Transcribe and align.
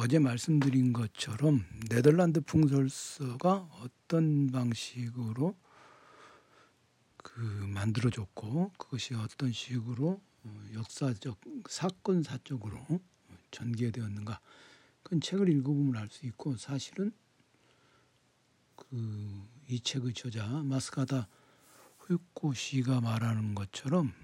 어제 0.00 0.20
말씀드린 0.20 0.92
것처럼 0.92 1.64
네덜란드 1.90 2.40
풍설서가 2.40 3.68
어떤 3.82 4.50
방식으로 4.52 5.56
그 7.16 7.40
만들어졌고 7.40 8.72
그것이 8.78 9.14
어떤 9.14 9.50
식으로 9.52 10.20
어, 10.44 10.66
역사적 10.74 11.40
사건사적으로 11.68 12.78
전개되었는가 13.50 14.40
그건 15.02 15.20
책을 15.20 15.48
읽어보면 15.48 15.96
알 15.96 16.08
수 16.10 16.26
있고 16.26 16.56
사실은 16.56 17.12
그 18.76 19.58
이 19.70 19.80
책의 19.80 20.14
저자 20.14 20.46
마스카다 20.46 21.28
후유코 21.98 22.54
씨가 22.54 23.02
말하는 23.02 23.54
것처럼 23.54 24.14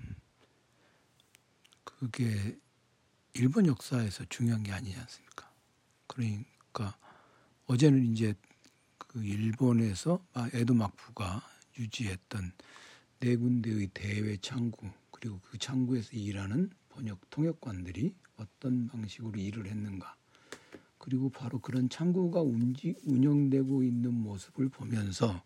그게 1.84 2.58
일본 3.34 3.66
역사에서 3.66 4.24
중요한 4.30 4.62
게 4.62 4.72
아니지 4.72 4.98
않습니까? 4.98 5.52
그러니까 6.06 6.96
어제는 7.66 8.12
이제 8.12 8.34
그 8.98 9.24
일본에서 9.24 10.24
에도 10.52 10.74
막부가 10.74 11.42
유지했던 11.78 12.52
네 13.20 13.36
군데의 13.36 13.88
대외 13.94 14.36
창구 14.36 14.90
그리고 15.10 15.40
그 15.50 15.58
창구에서 15.58 16.10
일하는 16.12 16.70
번역 16.88 17.18
통역관들이 17.30 18.14
어떤 18.36 18.88
방식으로 18.88 19.38
일을 19.38 19.66
했는가 19.66 20.16
그리고 20.98 21.28
바로 21.28 21.58
그런 21.60 21.88
창구가 21.88 22.40
운지, 22.40 22.94
운영되고 23.04 23.82
있는 23.82 24.14
모습을 24.14 24.68
보면서 24.68 25.42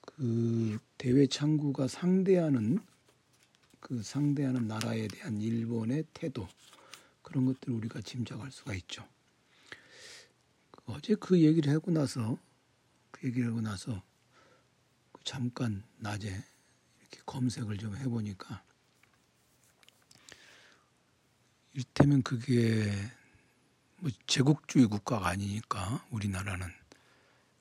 그 0.00 0.78
대외 0.98 1.26
창구가 1.26 1.88
상대하는 1.88 2.78
그 3.80 4.02
상대하는 4.02 4.68
나라에 4.68 5.08
대한 5.08 5.40
일본의 5.40 6.04
태도 6.12 6.46
그런 7.22 7.46
것들을 7.46 7.74
우리가 7.74 8.00
짐작할 8.02 8.50
수가 8.50 8.74
있죠. 8.74 9.04
어제 10.90 11.14
그 11.14 11.40
얘기를 11.40 11.72
하고 11.72 11.90
나서 11.90 12.38
그 13.10 13.26
얘기를 13.26 13.48
하고 13.48 13.60
나서 13.60 14.02
그 15.12 15.22
잠깐 15.24 15.82
낮에 15.98 16.28
이렇게 17.00 17.20
검색을 17.26 17.78
좀 17.78 17.96
해보니까 17.96 18.62
이를테면 21.72 22.22
그게 22.22 22.92
뭐 23.98 24.10
제국주의 24.26 24.86
국가가 24.86 25.28
아니니까 25.28 26.04
우리나라는 26.10 26.66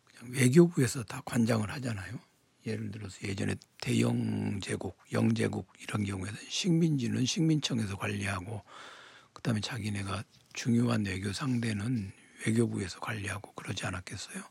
그냥 0.06 0.34
외교부에서 0.34 1.03
다 1.03 1.22
관장을 1.25 1.70
하잖아요. 1.70 2.20
예를 2.66 2.92
들어서 2.92 3.18
예전에 3.28 3.56
대영 3.81 4.59
제국, 4.62 4.98
영제국 5.12 5.72
이런 5.81 6.03
경우에는 6.03 6.40
식민지는 6.50 7.25
식민청에서 7.25 7.98
관리하고 7.98 8.64
그다음에 9.34 9.62
자기네가 9.62 10.23
중요한 10.53 11.06
외교 11.06 11.31
상대는 11.31 12.12
외교부에서 12.45 13.00
관리하고 13.00 13.54
그러지 13.54 13.86
않았겠어요. 13.86 14.44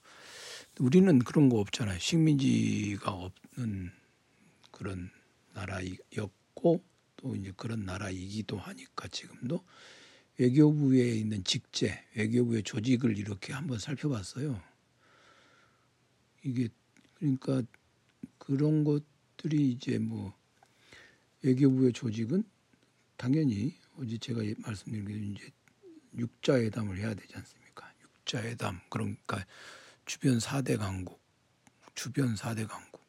우리는 0.81 1.19
그런 1.21 1.49
거 1.49 1.59
없잖아요. 1.59 1.99
식민지가 1.99 3.11
없는 3.11 3.91
그런 4.71 5.11
나라였고 5.55 6.85
또 7.17 7.35
이제 7.37 7.53
그런 7.57 7.85
나라이기도 7.85 8.59
하니까 8.59 9.09
지금도 9.09 9.65
외교부에 10.39 11.17
있는 11.17 11.43
직제, 11.43 12.05
외교부의 12.15 12.63
조직을 12.63 13.19
이렇게 13.19 13.53
한번 13.53 13.79
살펴봤어요. 13.79 14.63
이게 16.45 16.69
그러니까 17.15 17.63
그런 18.39 18.85
것들이 18.85 19.73
이제 19.73 19.99
뭐 19.99 20.33
외교부의 21.43 21.93
조직은 21.93 22.45
당연히 23.17 23.77
어제 23.97 24.17
제가 24.17 24.41
말씀드린 24.59 25.35
게 25.35 25.43
이제 25.43 25.51
육자회담을 26.17 26.99
해야 26.99 27.15
되지 27.15 27.35
않습니까? 27.35 27.68
육자회담 28.29 28.81
그러니까 28.91 29.45
주변 30.05 30.39
4대 30.39 30.79
강국, 30.79 31.21
주변 31.95 32.35
4대 32.35 32.69
강국, 32.69 33.03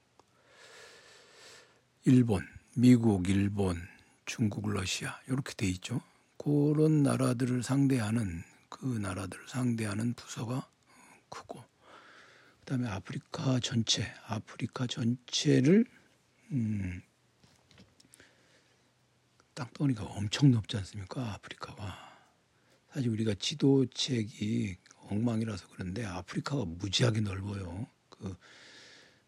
일본, 2.05 2.47
미국, 2.75 3.29
일본, 3.29 3.81
중국, 4.25 4.69
러시아 4.69 5.19
이렇게 5.27 5.53
돼 5.53 5.67
있죠. 5.67 6.01
그런 6.37 7.03
나라들을 7.03 7.63
상대하는 7.63 8.43
그 8.69 8.85
나라들을 8.85 9.47
상대하는 9.49 10.13
부서가 10.13 10.67
크고 11.29 11.63
그다음에 12.61 12.87
아프리카 12.87 13.59
전체 13.59 14.13
아프리카 14.25 14.87
전체를 14.87 15.85
음, 16.51 17.01
땅덩어리가 19.53 20.05
엄청 20.05 20.51
높지 20.51 20.77
않습니까? 20.77 21.33
아프리카가 21.33 22.09
사실 22.93 23.09
우리가 23.09 23.33
지도책이 23.35 24.77
엉망이라서 25.09 25.67
그런데 25.73 26.05
아프리카가 26.05 26.65
무지하게 26.65 27.21
넓어요 27.21 27.87
그, 28.09 28.35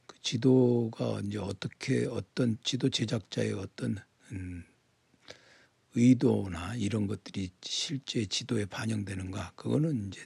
그 0.06 0.22
지도가 0.22 1.22
이제 1.26 1.38
어떻게 1.38 2.06
어떤 2.06 2.58
지도 2.64 2.90
제작자의 2.90 3.54
어떤 3.54 3.98
음, 4.32 4.64
의도나 5.96 6.76
이런 6.76 7.08
것들이 7.08 7.52
실제 7.62 8.26
지도에 8.26 8.66
반영되는가 8.66 9.54
그거는 9.56 10.08
이제 10.08 10.26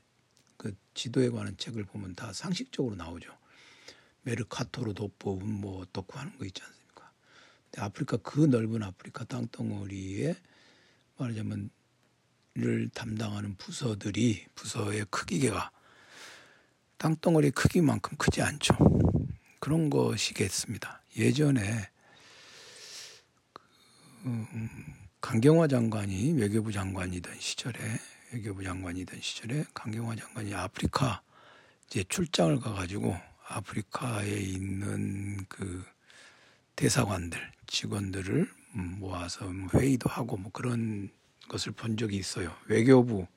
그 0.57 0.75
지도에 0.93 1.29
관한 1.29 1.57
책을 1.57 1.85
보면 1.85 2.15
다 2.15 2.31
상식적으로 2.33 2.95
나오죠. 2.95 3.35
메르카토르 4.23 4.93
도법 4.93 5.43
뭐 5.43 5.81
어떻고 5.81 6.19
하는 6.19 6.37
거 6.37 6.45
있지 6.45 6.61
않습니까? 6.63 7.11
근데 7.65 7.81
아프리카 7.81 8.17
그 8.17 8.39
넓은 8.41 8.83
아프리카 8.83 9.23
땅덩어리에 9.25 10.35
말하자면 11.17 11.69
를 12.57 12.87
담당하는 12.93 13.57
부서들이 13.57 14.45
부서의 14.55 15.05
크기가 15.09 15.71
땅덩어리 16.97 17.51
크기만큼 17.51 18.17
크지 18.17 18.41
않죠. 18.41 18.77
그런 19.59 19.89
것이겠습니다. 19.89 21.01
예전에 21.17 21.89
그, 23.51 23.61
음, 24.23 24.69
강경화 25.19 25.67
장관이 25.67 26.31
외교부 26.39 26.71
장관이던 26.71 27.37
시절에 27.41 27.77
외교부 28.31 28.63
장관이던 28.63 29.19
시절에 29.19 29.65
강경화 29.73 30.15
장관이 30.15 30.53
아프리카 30.53 31.21
이제 31.87 32.05
출장을 32.07 32.57
가가지고 32.61 33.17
아프리카에 33.49 34.31
있는 34.31 35.43
그 35.49 35.83
대사관들 36.77 37.37
직원들을 37.67 38.49
모아서 38.71 39.43
뭐 39.45 39.69
회의도 39.73 40.09
하고 40.09 40.37
뭐 40.37 40.53
그런 40.53 41.09
것을 41.47 41.71
본 41.71 41.97
적이 41.97 42.17
있어요. 42.17 42.55
외교부 42.67 43.27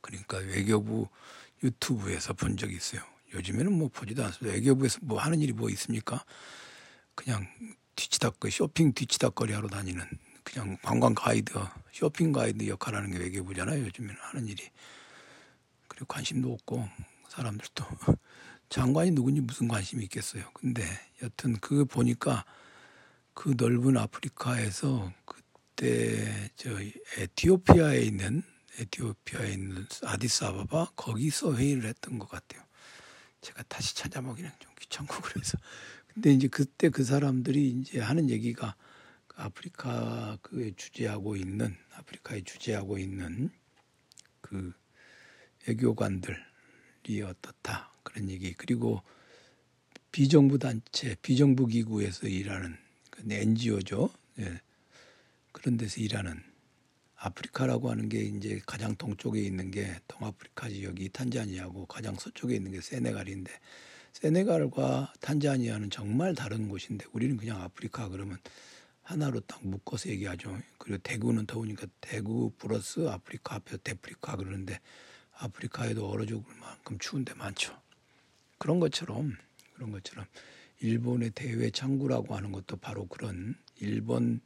그러니까 0.00 0.38
외교부 0.38 1.08
유튜브에서 1.62 2.34
본 2.34 2.56
적이 2.56 2.76
있어요. 2.76 3.02
요즘에는 3.32 3.72
뭐 3.72 3.88
보지도 3.88 4.24
않습니다. 4.24 4.54
외교부에서 4.54 4.98
뭐 5.02 5.18
하는 5.18 5.40
일이 5.40 5.52
뭐 5.52 5.70
있습니까? 5.70 6.24
그냥 7.14 7.46
뒤치다거 7.96 8.50
쇼핑 8.50 8.92
뒤치다거리 8.92 9.52
하러 9.52 9.68
다니는 9.68 10.04
그냥 10.42 10.76
관광 10.82 11.14
가이드, 11.14 11.52
쇼핑 11.92 12.32
가이드 12.32 12.68
역할하는 12.68 13.10
게 13.10 13.18
외교부잖아요. 13.18 13.84
요즘에는 13.86 14.16
하는 14.20 14.46
일이. 14.46 14.62
그리고 15.88 16.06
관심도 16.06 16.52
없고 16.52 16.88
사람들도 17.28 17.84
장관이 18.68 19.12
누군지 19.12 19.40
무슨 19.40 19.68
관심이 19.68 20.04
있겠어요. 20.04 20.50
근데 20.52 20.84
여튼 21.22 21.56
그 21.60 21.84
보니까 21.84 22.44
그 23.32 23.54
넓은 23.56 23.96
아프리카에서 23.96 25.12
그 25.24 25.40
때 25.84 26.44
저 26.56 26.70
에티오피아에 27.18 28.00
있는 28.00 28.42
에티오피아에 28.78 29.52
있는 29.52 29.86
아디스아바바 30.02 30.92
거기서 30.96 31.56
회의를 31.56 31.88
했던 31.88 32.18
것 32.18 32.28
같아요. 32.28 32.62
제가 33.42 33.62
다시 33.64 33.94
찾아보기는 33.94 34.50
좀 34.58 34.72
귀찮고 34.80 35.14
그래서 35.22 35.58
근데 36.08 36.32
이제 36.32 36.48
그때 36.48 36.88
그 36.88 37.04
사람들이 37.04 37.68
이제 37.68 38.00
하는 38.00 38.30
얘기가 38.30 38.76
아프리카 39.36 40.38
그 40.40 40.74
주재하고 40.76 41.36
있는 41.36 41.76
아프리카에 41.92 42.42
주재하고 42.42 42.98
있는 42.98 43.50
그 44.40 44.72
외교관들이 45.66 47.20
어떻다 47.26 47.92
그런 48.04 48.30
얘기 48.30 48.54
그리고 48.54 49.02
비정부 50.12 50.58
단체 50.58 51.16
비정부 51.20 51.66
기구에서 51.66 52.28
일하는 52.28 52.78
그 53.10 53.22
NGO죠 53.28 54.08
예. 54.38 54.60
그런 55.54 55.76
데서 55.76 56.00
일하는 56.00 56.42
아프리카라고 57.14 57.90
하는 57.90 58.08
게 58.08 58.20
이제 58.22 58.60
가장 58.66 58.94
동쪽에 58.96 59.40
있는 59.40 59.70
게 59.70 59.94
동아프리카 60.08 60.68
지역이 60.68 61.08
탄자니아고 61.10 61.86
가장 61.86 62.16
서쪽에 62.16 62.56
있는 62.56 62.72
게 62.72 62.80
세네갈인데 62.80 63.50
세네갈과 64.12 65.14
탄자니아는 65.20 65.90
정말 65.90 66.34
다른 66.34 66.68
곳인데 66.68 67.06
우리는 67.12 67.36
그냥 67.36 67.62
아프리카 67.62 68.08
그러면 68.08 68.38
하나로 69.02 69.40
딱 69.40 69.66
묶어서 69.66 70.10
얘기하죠. 70.10 70.58
그리고 70.76 70.98
대구는 70.98 71.46
더우니까 71.46 71.86
대구 72.00 72.50
플러스 72.58 73.06
아프리카 73.08 73.56
앞에서 73.56 73.78
대프리카 73.78 74.36
그러는데 74.36 74.80
아프리카에도 75.38 76.08
얼어 76.08 76.26
죽을 76.26 76.52
만큼 76.56 76.98
추운 76.98 77.24
데 77.24 77.32
많죠. 77.34 77.80
그런 78.58 78.80
것처럼 78.80 79.36
그런 79.74 79.92
것처럼 79.92 80.26
일본의 80.80 81.30
대외 81.30 81.70
창구라고 81.70 82.34
하는 82.34 82.50
것도 82.50 82.76
바로 82.76 83.06
그런 83.06 83.56
일본 83.76 84.40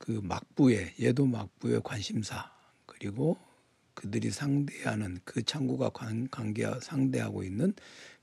그 0.00 0.18
막부의 0.24 0.94
예도 0.98 1.26
막부의 1.26 1.82
관심사 1.84 2.50
그리고 2.86 3.36
그들이 3.92 4.30
상대하는 4.30 5.18
그 5.24 5.42
창구가 5.42 5.90
관계 6.30 6.66
상대하고 6.80 7.44
있는 7.44 7.74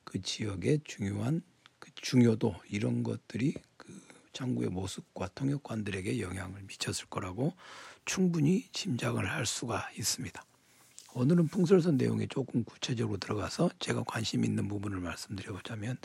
그 0.03 0.19
지역의 0.19 0.81
중요한 0.85 1.43
그 1.77 1.91
중요도 1.93 2.55
이런 2.69 3.03
것들이 3.03 3.53
그 3.77 3.93
창구의 4.33 4.69
모습과 4.69 5.29
통역관들에게 5.35 6.19
영향을 6.19 6.63
미쳤을 6.63 7.05
거라고 7.09 7.53
충분히 8.05 8.67
짐작을 8.71 9.29
할 9.29 9.45
수가 9.45 9.91
있습니다. 9.97 10.43
오늘은 11.13 11.47
풍설선 11.47 11.97
내용에 11.97 12.25
조금 12.27 12.63
구체적으로 12.63 13.19
들어가서 13.19 13.69
제가 13.79 14.03
관심 14.03 14.43
있는 14.43 14.67
부분을 14.67 14.99
말씀드려보자면 14.99 15.97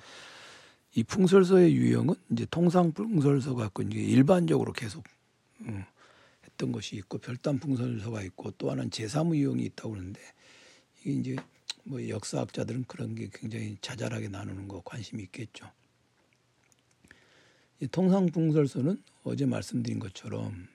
이 0.94 1.02
풍설서의 1.02 1.74
유형은 1.74 2.14
이제 2.30 2.46
통상 2.50 2.92
풍설서 2.92 3.54
갖고 3.54 3.82
이제 3.82 3.98
일반적으로 3.98 4.74
계속 4.74 5.02
음, 5.06 5.21
했던 6.44 6.72
것이 6.72 6.96
있고 6.96 7.18
별단 7.18 7.58
풍설서가 7.58 8.22
있고 8.22 8.50
또 8.52 8.70
하나는 8.70 8.90
제3 8.90 9.34
유형이 9.34 9.64
있다고 9.66 9.90
그러는데 9.90 10.20
이게 11.00 11.12
이제 11.12 11.36
뭐 11.84 12.08
역사학자들은 12.08 12.84
그런 12.84 13.14
게 13.14 13.28
굉장히 13.32 13.76
자잘하게 13.80 14.28
나누는 14.28 14.68
거 14.68 14.82
관심이 14.84 15.22
있겠죠. 15.24 15.70
이 17.80 17.88
통상 17.88 18.26
풍설서는 18.26 19.02
어제 19.24 19.44
말씀드린 19.44 19.98
것처럼 19.98 20.68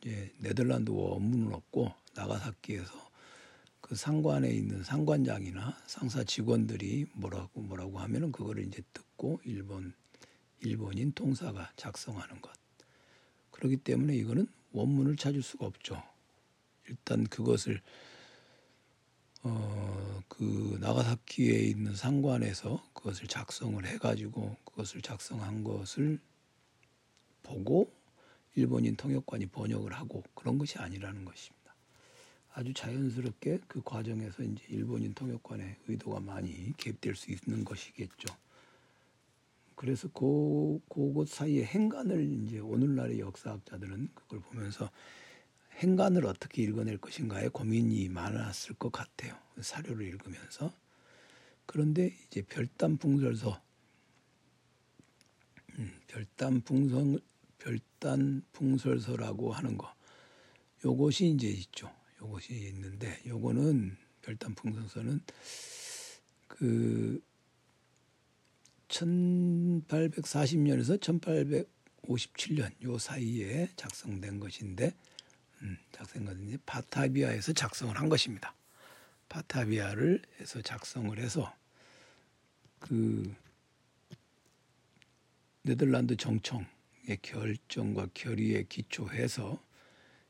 이제 0.00 0.30
네덜란드 0.38 0.90
원문은 0.90 1.52
없고 1.54 1.92
나가사키에서 2.14 3.10
그 3.80 3.96
상관에 3.96 4.50
있는 4.50 4.84
상관장이나 4.84 5.76
상사 5.86 6.22
직원들이 6.22 7.06
뭐라고 7.14 7.60
뭐라고 7.60 7.98
하면은 8.00 8.32
그거를 8.32 8.66
이제 8.66 8.82
듣고 8.92 9.40
일본 9.44 9.94
일본인 10.60 11.12
통사가 11.12 11.72
작성하는 11.76 12.40
것. 12.40 12.61
그렇기 13.62 13.78
때문에 13.78 14.16
이거는 14.16 14.46
원문을 14.72 15.16
찾을 15.16 15.42
수가 15.42 15.66
없죠. 15.66 16.02
일단 16.88 17.24
그것을 17.24 17.80
어 19.42 20.02
그 20.34 20.78
나가사키에 20.80 21.58
있는 21.58 21.94
상관에서 21.94 22.82
그것을 22.94 23.26
작성을 23.26 23.84
해가지고 23.84 24.56
그것을 24.64 25.02
작성한 25.02 25.62
것을 25.62 26.18
보고 27.42 27.92
일본인 28.54 28.96
통역관이 28.96 29.46
번역을 29.46 29.92
하고 29.92 30.24
그런 30.34 30.56
것이 30.56 30.78
아니라는 30.78 31.26
것입니다. 31.26 31.74
아주 32.54 32.72
자연스럽게 32.72 33.60
그 33.68 33.82
과정에서 33.82 34.42
이제 34.42 34.64
일본인 34.70 35.12
통역관의 35.12 35.76
의도가 35.86 36.20
많이 36.20 36.72
개입될 36.78 37.14
수 37.14 37.30
있는 37.30 37.62
것이겠죠. 37.62 38.34
그래서 39.82 40.06
그, 40.12 40.78
그곳 40.88 41.28
사이에 41.28 41.64
행간을 41.64 42.44
이제 42.44 42.60
오늘날의 42.60 43.18
역사학자들은 43.18 44.10
그걸 44.14 44.38
보면서 44.38 44.88
행간을 45.72 46.24
어떻게 46.24 46.62
읽어낼 46.62 46.98
것인가에 46.98 47.48
고민이 47.48 48.08
많았을 48.10 48.76
것 48.76 48.92
같아요. 48.92 49.36
사료를 49.60 50.06
읽으면서. 50.06 50.72
그런데 51.66 52.14
이제 52.28 52.42
별단 52.42 52.98
풍설서, 52.98 53.60
음, 55.80 55.90
별단 56.06 56.60
풍선, 56.60 57.18
별단 57.58 58.44
풍설서라고 58.52 59.52
하는 59.52 59.76
거, 59.76 59.92
요것이 60.84 61.30
이제 61.30 61.48
있죠. 61.48 61.90
요것이 62.20 62.54
있는데 62.68 63.20
요거는 63.26 63.96
별단 64.20 64.54
풍선서는 64.54 65.22
그 66.46 67.20
1840년에서 69.80 71.66
1857년 72.04 72.70
요 72.82 72.98
사이에 72.98 73.68
작성된 73.76 74.38
것인데 74.40 74.94
음, 75.62 75.78
작성된 75.92 76.58
바타비아에서 76.66 77.52
작성을 77.52 77.96
한 77.98 78.08
것입니다. 78.08 78.54
바타비아를 79.28 80.22
해서 80.40 80.60
작성을 80.60 81.18
해서 81.18 81.54
그 82.78 83.34
네덜란드 85.62 86.16
정청의 86.16 86.66
결정과 87.22 88.08
결의에 88.12 88.64
기초해서 88.64 89.62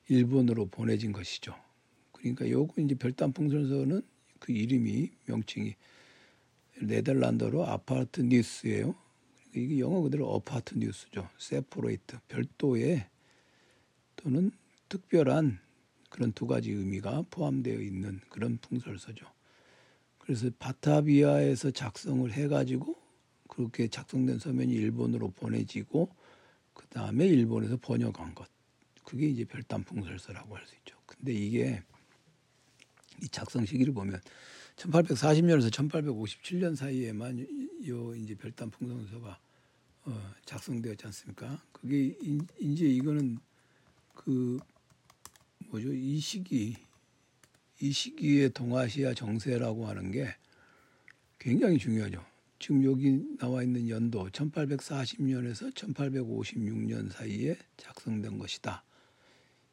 일본으로 0.09 0.67
보내진 0.67 1.12
것이죠. 1.12 1.55
그러니까 2.12 2.49
요거 2.49 2.81
이제 2.83 2.95
별단풍선서는 2.95 4.03
그 4.38 4.53
이름이 4.53 5.11
명칭이 5.27 5.75
네덜란드로 6.81 7.67
아파트 7.67 8.21
뉴스예요. 8.21 8.95
이게 9.54 9.78
영어 9.81 10.00
그대로 10.00 10.28
어파트 10.31 10.75
뉴스죠. 10.76 11.28
세포레이트 11.38 12.19
별도의 12.28 13.06
또는 14.16 14.50
특별한 14.88 15.58
그런 16.08 16.32
두 16.32 16.46
가지 16.46 16.70
의미가 16.70 17.25
포함되어 17.31 17.81
있는 17.81 18.20
그런 18.28 18.58
풍설서죠. 18.58 19.26
그래서 20.19 20.50
바타비아에서 20.58 21.70
작성을 21.72 22.31
해가지고 22.31 22.96
그렇게 23.49 23.88
작성된 23.88 24.38
서면이 24.38 24.72
일본으로 24.72 25.31
보내지고 25.31 26.08
그 26.72 26.87
다음에 26.88 27.26
일본에서 27.26 27.76
번역한 27.78 28.34
것. 28.34 28.49
그게 29.04 29.26
이제 29.28 29.44
별단 29.44 29.84
풍설서라고 29.84 30.56
할 30.56 30.66
수 30.66 30.75
있죠. 30.76 30.96
근데 31.06 31.32
이게 31.32 31.82
이 33.22 33.28
작성 33.28 33.64
시기를 33.66 33.93
보면 33.93 34.20
1840년에서 34.76 35.70
1857년 35.70 36.76
사이에만 36.76 37.46
요 37.88 38.14
이제 38.14 38.34
별단 38.34 38.70
풍성서가 38.70 39.38
어, 40.05 40.34
작성되었지 40.44 41.06
않습니까? 41.06 41.62
그게 41.73 42.17
이제 42.58 42.87
이거는 42.87 43.38
그 44.14 44.58
뭐죠? 45.69 45.93
이 45.93 46.19
시기 46.19 46.76
이 47.81 47.93
시기의 47.93 48.50
동아시아 48.50 49.14
정세라고 49.14 49.87
하는 49.87 50.11
게 50.11 50.34
굉장히 51.38 51.79
중요하죠. 51.79 52.25
지금 52.58 52.84
여기 52.84 53.20
나와 53.38 53.64
있는 53.64 53.88
연도 53.88 54.28
1840년에서 54.31 55.75
1856년 55.75 57.11
사이에 57.11 57.56
작성된 57.76 58.38
것이다. 58.38 58.85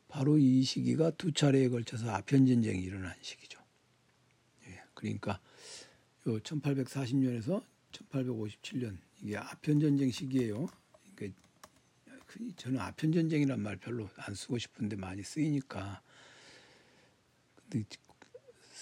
바로 0.08 0.40
이 0.40 0.64
시기가 0.64 1.12
두 1.12 1.32
차례에 1.32 1.70
걸쳐서 1.70 2.10
아편 2.10 2.48
전쟁이 2.48 2.82
일어난 2.82 3.14
시기죠. 3.22 3.60
예, 4.66 4.82
그러니까 4.96 5.40
요 6.26 6.40
1840년에서 6.40 7.64
1857년 7.92 8.98
이게 9.22 9.38
아편 9.38 9.80
전쟁 9.80 10.12
시기예요. 10.12 10.68
그러니까 11.16 11.40
저는 12.58 12.80
아편 12.80 13.12
전쟁이란 13.12 13.62
말 13.62 13.76
별로 13.78 14.10
안 14.18 14.36
쓰고 14.36 14.58
싶은데 14.58 14.96
많이 14.96 15.24
쓰이니까. 15.24 16.02
근데 17.70 17.86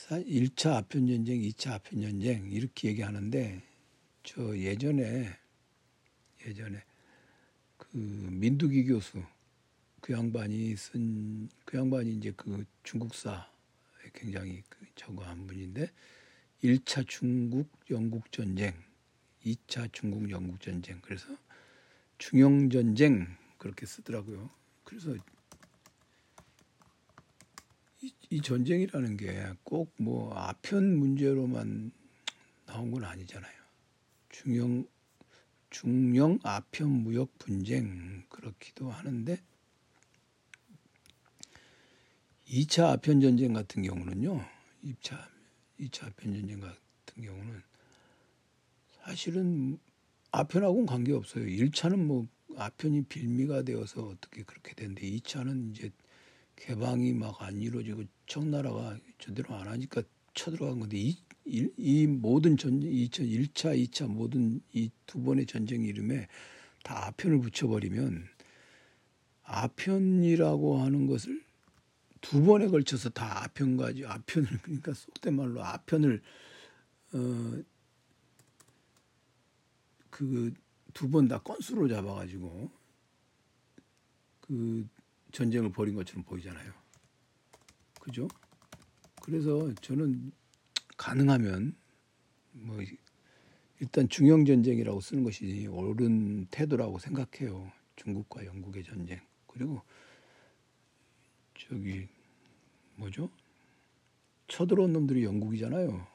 1차 0.10 0.76
아편 0.76 1.08
전쟁, 1.08 1.42
2차 1.42 1.74
아편 1.74 2.02
전쟁 2.02 2.50
이렇게 2.52 2.90
얘기하는데 2.90 3.62
저 4.24 4.58
예전에 4.58 5.38
예전에 6.46 6.84
그 7.78 7.98
민두기 7.98 8.86
교수 8.86 9.24
그 10.02 10.14
양반이 10.14 10.76
쓴 10.78 11.50
그 11.68 11.78
양반이 11.78 12.14
이제 12.14 12.32
그 12.38 12.66
중국사 12.84 13.46
굉장히 14.14 14.64
그 14.70 14.86
저거 14.96 15.22
한 15.26 15.46
분인데 15.46 15.92
1차 16.64 17.06
중국 17.06 17.70
영국 17.92 18.32
전쟁, 18.32 18.74
2차 19.56 19.92
중국 19.94 20.30
영국 20.30 20.60
전쟁. 20.62 21.00
그래서 21.02 21.28
중영 22.18 22.70
전쟁 22.70 23.28
그렇게 23.58 23.86
쓰더라고요. 23.86 24.50
그래서 24.84 25.16
이, 28.02 28.14
이 28.30 28.42
전쟁이라는 28.42 29.18
게 29.18 29.54
꼭 29.64 29.94
뭐 29.98 30.34
아편 30.36 30.98
문제로만 30.98 31.92
나온 32.66 32.92
건 32.92 33.04
아니잖아요. 33.06 33.54
중영 34.30 34.86
중영 35.70 36.40
아편 36.44 36.90
무역 36.90 37.38
분쟁 37.38 38.24
그렇기도 38.30 38.90
하는데 38.92 39.38
2차 42.48 42.92
아편 42.94 43.20
전쟁 43.22 43.54
같은 43.54 43.84
경우는요. 43.84 44.46
2차 44.84 45.28
2차 45.80 46.08
아편 46.08 46.34
전쟁 46.34 46.60
같은 46.62 47.24
경우는 47.24 47.62
사실은 49.08 49.80
아편하고는 50.32 50.86
관계 50.86 51.14
없어요. 51.14 51.46
1차는 51.46 51.98
뭐 51.98 52.28
아편이 52.58 53.04
빌미가 53.04 53.62
되어서 53.64 54.04
어떻게 54.04 54.44
그렇게 54.44 54.74
되는데 54.76 55.10
2차는 55.10 55.72
이제 55.72 55.92
개방이 56.58 57.14
막 57.14 57.42
안 57.42 57.62
이루어지고 57.62 58.04
청나라가 58.26 58.98
제대로 59.18 59.56
안 59.56 59.68
하니까 59.70 60.04
쳐들어간 60.34 60.80
건데 60.80 60.98
이, 60.98 61.18
이, 61.46 61.70
이 61.78 62.08
모든 62.08 62.58
전쟁 62.58 62.92
2차 62.92 63.20
1차 63.22 63.90
2차 63.90 64.08
모든 64.08 64.60
이 64.74 64.90
두 65.06 65.22
번의 65.24 65.46
전쟁 65.46 65.84
이름에 65.86 66.28
다 66.84 67.08
아편을 67.08 67.40
붙여버리면 67.40 68.28
아편이라고 69.44 70.82
하는 70.82 71.08
것을 71.08 71.42
두 72.20 72.44
번에 72.44 72.68
걸쳐서 72.68 73.10
다 73.12 73.44
아편까지 73.46 74.06
아편을 74.06 74.50
그러니까 74.64 74.94
속된 74.94 75.34
말로 75.36 75.64
아편을 75.64 76.22
어 77.14 77.62
그 80.18 80.52
두 80.94 81.08
번 81.12 81.28
다 81.28 81.38
건수로 81.40 81.88
잡아가지고 81.88 82.72
그 84.42 84.88
전쟁을 85.32 85.72
벌인 85.72 85.94
것처럼 85.96 86.24
보이잖아요. 86.24 86.74
그죠? 88.02 88.28
그래서 89.22 89.72
저는 89.76 90.32
가능하면 90.98 91.76
뭐 92.54 92.80
일단 93.80 94.10
중형 94.10 94.44
전쟁이라고 94.46 95.02
쓰는 95.02 95.24
것이 95.24 95.68
옳은 95.68 96.48
태도라고 96.50 96.98
생각해요. 96.98 97.72
중국과 97.96 98.46
영국의 98.46 98.84
전쟁. 98.84 99.22
그리고 99.46 99.84
저기 101.60 102.08
뭐죠? 102.96 103.30
쳐들어온 104.48 104.94
놈들이 104.94 105.26
영국이잖아요. 105.26 106.08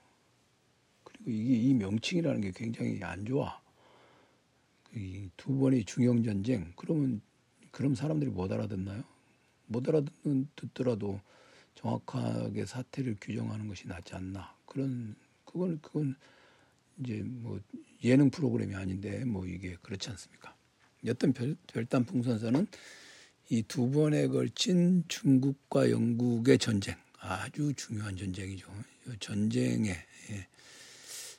그리고 1.04 1.30
이게 1.30 1.54
이 1.54 1.75
명칭이라는 1.75 2.40
게 2.40 2.50
굉장히 2.50 3.00
안 3.04 3.25
좋아. 3.25 3.62
이 4.94 5.30
두 5.37 5.56
번의 5.58 5.84
중형 5.84 6.22
전쟁. 6.22 6.72
그러면 6.76 7.20
그럼 7.70 7.94
사람들이 7.94 8.30
못 8.30 8.52
알아듣나요? 8.52 9.02
못 9.66 9.88
알아듣더라도 9.88 11.20
정확하게 11.75 12.66
사태를 12.66 13.16
규정하는 13.20 13.66
것이 13.68 13.88
낫지 13.88 14.14
않나. 14.14 14.54
그런 14.66 15.14
그건 15.44 15.78
그건 15.80 16.14
이제 17.00 17.22
뭐 17.25 17.61
예능 18.04 18.30
프로그램이 18.30 18.75
아닌데 18.75 19.25
뭐 19.25 19.46
이게 19.46 19.76
그렇지 19.82 20.11
않습니까? 20.11 20.54
여튼 21.06 21.32
별, 21.32 21.56
별단 21.66 22.04
풍선사는 22.04 22.66
이 23.50 23.62
두 23.68 23.90
번에 23.90 24.28
걸친 24.28 25.04
중국과 25.08 25.90
영국의 25.90 26.58
전쟁 26.58 26.94
아주 27.18 27.72
중요한 27.75 28.16
전쟁이죠. 28.16 28.66
전쟁에 29.20 29.90
예, 30.30 30.46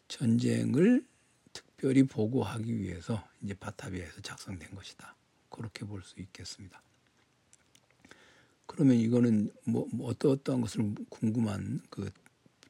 전쟁을 0.07 1.05
특별히 1.83 2.03
보고하기 2.03 2.79
위해서 2.79 3.27
이제 3.41 3.53
바타비아에서 3.53 4.21
작성된 4.21 4.73
것이다. 4.73 5.17
그렇게 5.49 5.85
볼 5.85 6.01
수 6.01 6.17
있겠습니다. 6.17 6.81
그러면 8.65 8.95
이거는 8.95 9.51
뭐, 9.65 9.85
뭐 9.91 10.07
어떠 10.07 10.29
어떠한 10.29 10.61
것을 10.61 10.95
궁금한 11.09 11.81
그 11.89 12.09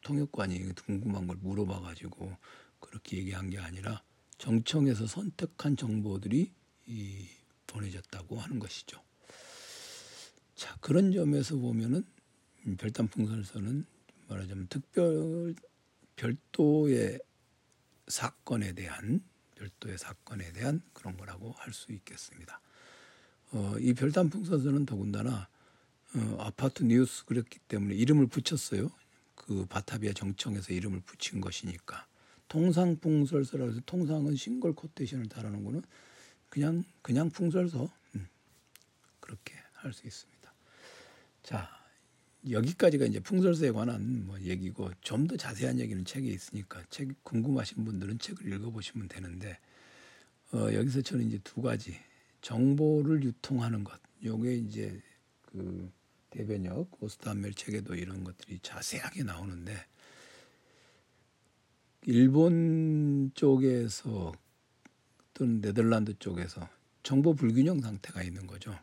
통역관이 0.01 0.73
궁금한 0.73 1.27
걸 1.27 1.37
물어봐 1.37 1.81
가지고 1.81 2.35
그렇게 2.79 3.17
얘기한 3.17 3.51
게 3.51 3.59
아니라 3.59 4.01
정청에서 4.39 5.05
선택한 5.05 5.77
정보들이 5.77 6.51
이 6.87 7.27
보내졌다고 7.67 8.39
하는 8.39 8.57
것이죠. 8.57 8.99
자 10.55 10.75
그런 10.81 11.11
점에서 11.11 11.55
보면은 11.57 12.03
별단풍선서는 12.79 13.85
말하자면 14.27 14.67
특별 14.69 15.53
별도의 16.15 17.19
사건에 18.07 18.73
대한 18.73 19.23
별도의 19.55 19.97
사건에 19.97 20.51
대한 20.53 20.81
그런 20.93 21.17
거라고 21.17 21.51
할 21.57 21.73
수 21.73 21.91
있겠습니다. 21.91 22.59
어, 23.51 23.75
이 23.79 23.93
별단 23.93 24.29
풍선서는 24.29 24.85
더군다나 24.85 25.47
어, 26.15 26.37
아파트 26.39 26.83
뉴스 26.83 27.25
그랬기 27.25 27.59
때문에 27.67 27.95
이름을 27.95 28.27
붙였어요. 28.27 28.91
그 29.35 29.65
바타비아 29.65 30.13
정청에서 30.13 30.73
이름을 30.73 31.01
붙인 31.01 31.41
것이니까 31.41 32.05
통상 32.47 32.97
풍설서라고 32.99 33.71
해서 33.71 33.81
통상은 33.85 34.35
싱글 34.35 34.73
코테이션을 34.73 35.27
달아놓은 35.29 35.63
거는 35.63 35.81
그냥 36.49 36.83
그냥 37.01 37.29
풍설서 37.31 37.91
음, 38.15 38.27
그렇게 39.19 39.55
할 39.73 39.91
수 39.93 40.05
있습니다. 40.07 40.53
자 41.41 41.82
여기까지가 42.49 43.05
이제 43.05 43.19
풍설서에 43.19 43.71
관한 43.71 44.25
뭐 44.25 44.39
얘기고 44.41 44.91
좀 45.01 45.27
더 45.27 45.37
자세한 45.37 45.79
얘기는 45.79 46.03
책에 46.03 46.27
있으니까 46.29 46.83
책 46.89 47.23
궁금하신 47.23 47.85
분들은 47.85 48.19
책을 48.19 48.51
읽어보시면 48.53 49.07
되는데 49.07 49.57
어, 50.53 50.73
여기서 50.73 51.01
저는 51.01 51.27
이제 51.27 51.39
두 51.43 51.61
가지 51.61 51.95
정보를 52.41 53.23
유통하는 53.23 53.83
것 53.83 53.99
요게 54.23 54.55
이제 54.57 55.01
그 55.45 55.89
대변역 56.29 57.01
오스탄멜 57.01 57.53
책에도 57.53 57.95
이런 57.95 58.23
것들이 58.23 58.59
자세하게 58.61 59.23
나오는데 59.23 59.73
일본 62.05 63.31
쪽에서 63.33 64.33
또는 65.33 65.61
네덜란드 65.61 66.13
쪽에서 66.19 66.67
정보 67.01 67.33
불균형 67.33 67.79
상태가 67.79 68.23
있는 68.23 68.45
거죠. 68.45 68.77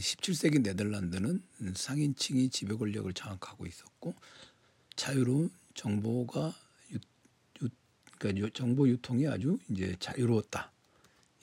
17세기 0.00 0.62
네덜란드는 0.62 1.42
상인층이 1.74 2.50
지배 2.50 2.74
권력을 2.74 3.12
장악하고 3.12 3.66
있었고 3.66 4.14
자유로운 4.96 5.50
정보가 5.74 6.54
유, 6.92 6.98
유, 7.62 7.68
그러니까 8.18 8.48
정보 8.54 8.88
유통이 8.88 9.26
아주 9.28 9.58
이제 9.70 9.94
자유로웠다. 9.98 10.72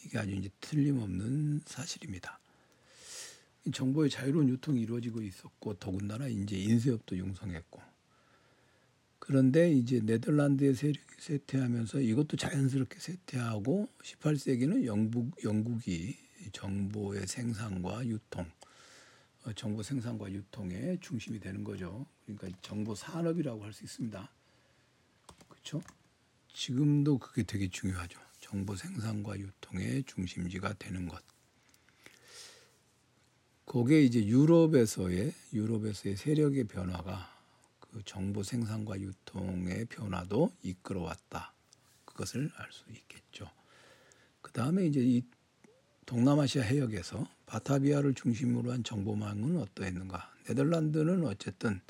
이게 0.06 0.18
아주 0.18 0.32
이제 0.32 0.50
틀림없는 0.60 1.62
사실입니다. 1.66 2.40
정보의 3.72 4.10
자유로운 4.10 4.50
유통이 4.50 4.82
이루어지고 4.82 5.22
있었고 5.22 5.76
더군다나 5.76 6.28
이제 6.28 6.58
인쇄업도 6.58 7.18
융성했고 7.18 7.82
그런데 9.20 9.72
이제 9.72 10.02
네덜란드의 10.04 10.76
세력이 10.76 11.00
쇠퇴하면서 11.18 12.02
이것도 12.02 12.36
자연스럽게 12.36 13.00
쇠퇴하고 13.00 13.88
18세기는 14.04 14.84
영국 14.86 15.32
영국이 15.46 16.18
정보의 16.52 17.28
생산과 17.28 18.06
유통 18.08 18.50
어, 19.46 19.54
정보 19.54 19.84
생산과 19.84 20.32
유통의 20.32 21.00
중심이 21.02 21.40
되는 21.40 21.64
거죠. 21.64 22.06
그러니까 22.26 22.58
정보 22.62 22.96
산업이라고 22.96 23.64
할 23.64 23.74
수 23.74 23.84
있습니다. 23.84 24.30
그렇죠? 25.50 25.82
지금도 26.54 27.18
그게 27.18 27.44
되게 27.44 27.70
중요하죠. 27.70 28.20
정보 28.40 28.76
생산과 28.76 29.40
유통의 29.40 30.04
중심지가 30.04 30.74
되는 30.74 31.08
것. 31.08 31.22
그게 33.66 34.04
이제 34.04 34.26
유럽에서의 34.26 35.34
유럽에서의 35.54 36.16
세력의 36.18 36.66
변화가 36.66 37.32
그 37.80 38.02
정보 38.06 38.44
생산과 38.44 39.00
유통의 39.00 39.86
변화도 39.86 40.52
이끌어왔다. 40.64 41.54
그것을 42.06 42.52
알 42.56 42.72
수 42.72 42.86
있겠죠. 42.92 43.50
그 44.42 44.52
다음에 44.52 44.86
이제 44.86 45.00
이 45.00 45.24
동남아시아 46.06 46.64
해역에서 46.64 47.28
바타비아를 47.46 48.14
중심으로 48.14 48.72
한 48.72 48.84
정보망은 48.84 49.58
어떠했는가? 49.58 50.32
네덜란드는 50.48 51.26
어쨌든 51.26 51.82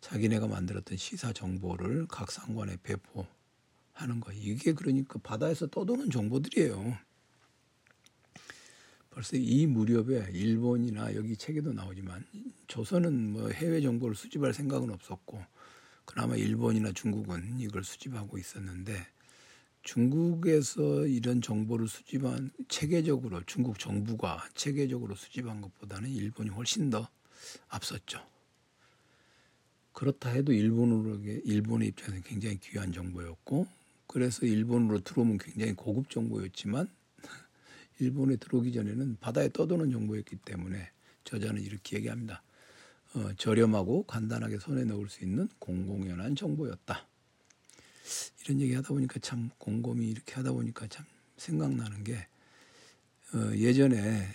자기네가 0.00 0.46
만들었던 0.46 0.96
시사 0.96 1.32
정보를 1.32 2.06
각 2.06 2.30
상관에 2.30 2.76
배포하는 2.82 4.20
거. 4.20 4.32
이게 4.32 4.72
그러니까 4.72 5.18
바다에서 5.22 5.66
떠도는 5.66 6.10
정보들이에요. 6.10 6.96
벌써 9.10 9.36
이 9.36 9.66
무렵에 9.66 10.30
일본이나 10.32 11.14
여기 11.16 11.36
책에도 11.36 11.72
나오지만 11.72 12.24
조선은 12.68 13.32
뭐 13.32 13.48
해외 13.48 13.80
정보를 13.80 14.14
수집할 14.14 14.54
생각은 14.54 14.90
없었고 14.90 15.42
그나마 16.04 16.36
일본이나 16.36 16.92
중국은 16.92 17.58
이걸 17.58 17.82
수집하고 17.82 18.38
있었는데 18.38 19.06
중국에서 19.88 21.06
이런 21.06 21.40
정보를 21.40 21.88
수집한 21.88 22.50
체계적으로 22.68 23.40
중국 23.46 23.78
정부가 23.78 24.46
체계적으로 24.54 25.14
수집한 25.14 25.62
것보다는 25.62 26.10
일본이 26.10 26.50
훨씬 26.50 26.90
더 26.90 27.08
앞섰죠. 27.68 28.20
그렇다 29.94 30.28
해도 30.28 30.52
일본으로 30.52 31.20
일본의 31.42 31.88
입장에서 31.88 32.22
굉장히 32.22 32.58
귀한 32.58 32.92
정보였고 32.92 33.66
그래서 34.06 34.44
일본으로 34.44 35.00
들어오면 35.00 35.38
굉장히 35.38 35.72
고급 35.72 36.10
정보였지만 36.10 36.86
일본에 37.98 38.36
들어오기 38.36 38.74
전에는 38.74 39.16
바다에 39.20 39.48
떠도는 39.48 39.90
정보였기 39.90 40.36
때문에 40.44 40.90
저자는 41.24 41.62
이렇게 41.62 41.96
얘기합니다. 41.96 42.42
어, 43.14 43.32
저렴하고 43.38 44.02
간단하게 44.02 44.58
손에 44.58 44.84
넣을 44.84 45.08
수 45.08 45.24
있는 45.24 45.48
공공연한 45.58 46.36
정보였다. 46.36 47.07
이런 48.44 48.60
얘기 48.60 48.74
하다 48.74 48.88
보니까 48.88 49.18
참 49.20 49.50
곰곰이 49.58 50.08
이렇게 50.08 50.34
하다 50.34 50.52
보니까 50.52 50.86
참 50.88 51.04
생각나는 51.36 52.04
게 52.04 52.26
어, 53.34 53.54
예전에 53.54 54.26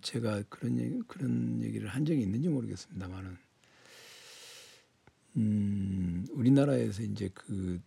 제가 0.00 0.42
그런 0.48 0.78
얘기, 0.78 0.98
그런 1.06 1.62
얘기를 1.62 1.88
한 1.88 2.04
적이 2.04 2.22
있는지 2.22 2.48
모르겠습니다만은 2.48 3.36
음, 5.36 6.26
우리나라에서 6.30 7.02
이제 7.02 7.28
그 7.34 7.80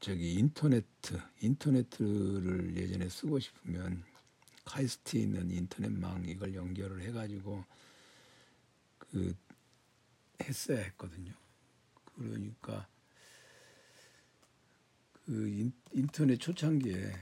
저기 0.00 0.34
인터넷 0.34 0.84
인터넷을 1.40 2.76
예전에 2.76 3.08
쓰고 3.08 3.38
싶으면 3.38 4.04
카이스트에 4.64 5.20
있는 5.20 5.50
인터넷망 5.50 6.24
이걸 6.24 6.54
연결을 6.54 7.02
해가지고 7.02 7.64
그 8.98 9.34
했어야 10.42 10.78
했거든요. 10.78 11.32
그러니까 12.16 12.86
그 15.24 15.48
인, 15.48 15.72
인터넷 15.92 16.36
초창기에 16.38 17.12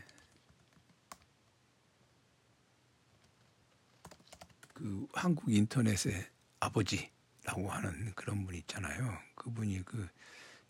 그 4.75 5.07
한국 5.15 5.51
인터넷의 5.51 6.27
아버지라고 6.61 7.71
하는 7.71 8.13
그런 8.15 8.45
분 8.45 8.55
있잖아요. 8.57 9.19
그분이 9.35 9.83
그 9.85 10.09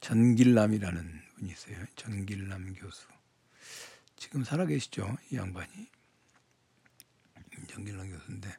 전길남이라는 0.00 1.22
분이 1.36 1.50
있어요. 1.50 1.84
전길남 1.96 2.74
교수. 2.74 3.08
지금 4.16 4.44
살아계시죠? 4.44 5.16
이 5.30 5.36
양반이. 5.36 5.88
전길남 7.68 8.10
교수인데 8.10 8.54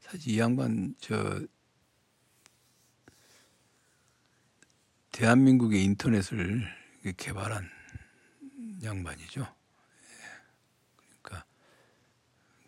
사실 0.00 0.32
이 0.32 0.38
양반 0.38 0.94
저 0.98 1.46
대한민국의 5.12 5.82
인터넷을 5.84 6.66
개발한 7.16 7.68
양반이죠. 8.82 9.40
예. 9.40 10.16
그러니까 11.22 11.46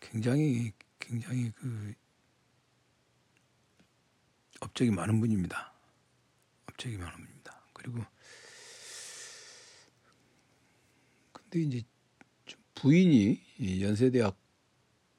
굉장히 0.01 0.73
굉장히 0.99 1.51
그 1.53 1.95
업적이 4.61 4.91
많은 4.91 5.21
분입니다. 5.21 5.73
업적이 6.67 6.97
많은 6.99 7.13
분입니다. 7.13 7.65
그리고 7.73 8.05
근데 11.33 11.61
이제 11.61 11.83
부인이 12.75 13.83
연세대학 13.83 14.37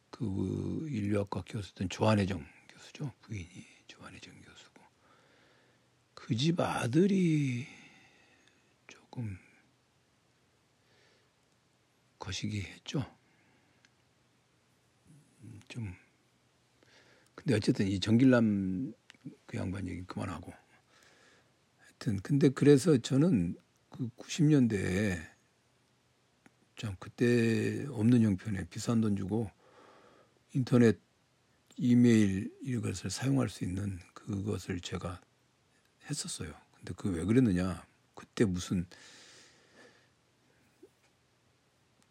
그 0.09 0.87
인류학과 0.89 1.43
교수던 1.45 1.89
조한혜정 1.89 2.45
교수죠. 2.69 3.13
부인이 3.21 3.65
조한혜정 3.87 4.42
그 6.23 6.37
집 6.37 6.57
아들이 6.61 7.67
조금 8.87 9.37
거시기 12.17 12.61
했죠. 12.61 13.05
음, 15.41 15.59
좀 15.67 15.93
근데 17.35 17.55
어쨌든 17.55 17.89
이 17.89 17.99
정길남 17.99 18.93
그 19.45 19.57
양반 19.57 19.85
얘기 19.89 20.01
그만하고 20.03 20.53
하여튼 21.77 22.21
근데 22.21 22.47
그래서 22.47 22.97
저는 22.97 23.57
그 23.89 24.07
90년대에 24.15 25.21
참 26.77 26.95
그때 26.99 27.85
없는 27.89 28.21
형편에 28.21 28.63
비싼 28.69 29.01
돈 29.01 29.17
주고 29.17 29.51
인터넷 30.53 30.97
이메일 31.75 32.49
이것을 32.61 33.09
사용할 33.09 33.49
수 33.49 33.65
있는 33.65 33.99
그것을 34.13 34.79
제가 34.79 35.19
했었어요. 36.09 36.53
근데 36.77 36.93
그왜 36.95 37.25
그랬느냐? 37.25 37.85
그때 38.13 38.45
무슨 38.45 38.85